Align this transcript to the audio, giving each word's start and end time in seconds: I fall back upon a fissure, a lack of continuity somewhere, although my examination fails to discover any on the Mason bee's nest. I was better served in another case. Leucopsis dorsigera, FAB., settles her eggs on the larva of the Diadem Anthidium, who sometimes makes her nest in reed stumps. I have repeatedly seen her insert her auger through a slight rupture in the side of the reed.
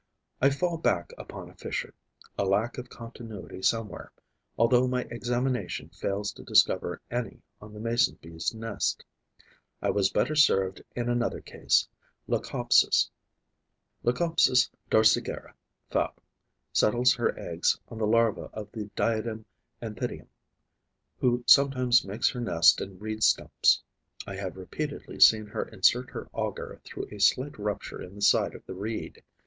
I 0.41 0.49
fall 0.49 0.79
back 0.79 1.13
upon 1.15 1.47
a 1.47 1.53
fissure, 1.53 1.93
a 2.35 2.43
lack 2.43 2.79
of 2.79 2.89
continuity 2.89 3.61
somewhere, 3.61 4.11
although 4.57 4.87
my 4.87 5.01
examination 5.11 5.89
fails 5.89 6.31
to 6.31 6.43
discover 6.43 6.99
any 7.11 7.43
on 7.61 7.71
the 7.71 7.79
Mason 7.79 8.17
bee's 8.19 8.51
nest. 8.51 9.05
I 9.79 9.91
was 9.91 10.09
better 10.09 10.33
served 10.33 10.81
in 10.95 11.07
another 11.07 11.39
case. 11.39 11.87
Leucopsis 12.27 13.11
dorsigera, 14.03 15.53
FAB., 15.91 16.19
settles 16.73 17.13
her 17.13 17.37
eggs 17.37 17.79
on 17.89 17.99
the 17.99 18.07
larva 18.07 18.49
of 18.53 18.71
the 18.71 18.85
Diadem 18.95 19.45
Anthidium, 19.83 20.29
who 21.19 21.43
sometimes 21.45 22.03
makes 22.03 22.27
her 22.31 22.41
nest 22.41 22.81
in 22.81 22.97
reed 22.97 23.21
stumps. 23.21 23.83
I 24.25 24.35
have 24.37 24.57
repeatedly 24.57 25.19
seen 25.19 25.45
her 25.45 25.65
insert 25.65 26.09
her 26.09 26.27
auger 26.33 26.81
through 26.83 27.05
a 27.11 27.19
slight 27.19 27.55
rupture 27.59 28.01
in 28.01 28.15
the 28.15 28.23
side 28.23 28.55
of 28.55 28.65
the 28.65 28.73
reed. 28.73 29.21